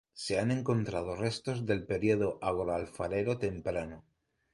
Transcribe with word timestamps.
Se 0.15 0.39
han 0.39 0.49
encontrado 0.49 1.15
restos 1.15 1.63
del 1.67 1.85
periodo 1.85 2.39
agroalfarero 2.41 3.37
temprano. 3.37 4.03